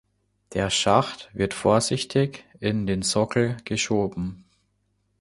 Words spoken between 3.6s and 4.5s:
geschoben.